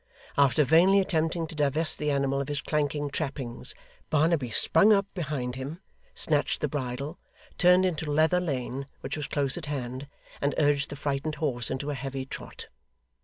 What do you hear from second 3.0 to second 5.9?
trappings, Barnaby sprung up behind him,